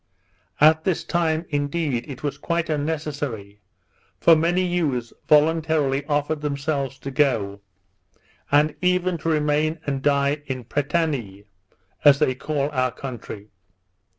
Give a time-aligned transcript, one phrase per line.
[0.59, 3.59] At this time indeed it was quite unnecessary;
[4.19, 7.61] for many youths voluntarily offered themselves to go,
[8.51, 11.43] and even to remain and die in Pretanee;
[12.03, 13.49] as they call our country.